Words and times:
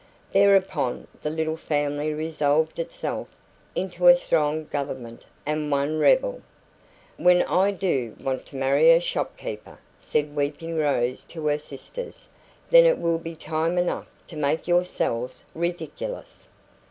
Thereupon 0.31 1.05
the 1.21 1.29
little 1.29 1.55
family 1.57 2.11
resolved 2.11 2.79
itself 2.79 3.27
into 3.75 4.07
a 4.07 4.15
strong 4.15 4.65
government 4.65 5.27
and 5.45 5.69
one 5.69 5.99
rebel. 5.99 6.41
"When 7.17 7.43
I 7.43 7.69
DO 7.69 8.15
want 8.19 8.47
to 8.47 8.55
marry 8.55 8.89
a 8.91 8.99
shopkeeper," 8.99 9.77
said 9.99 10.35
weeping 10.35 10.75
Rose 10.75 11.23
to 11.25 11.45
her 11.45 11.59
sisters, 11.59 12.29
"then 12.71 12.87
it 12.87 12.97
will 12.97 13.19
be 13.19 13.35
time 13.35 13.77
enough 13.77 14.09
to 14.25 14.35
make 14.35 14.67
yourselves 14.67 15.43
ridiculous." 15.53 16.49